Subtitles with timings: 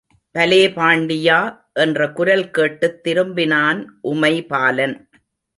[0.35, 1.37] பலே பாண்டியா!
[1.73, 3.81] என்ற குரல் கேட்டுத் திரும்பினான்
[4.03, 4.97] உமைபாலன்.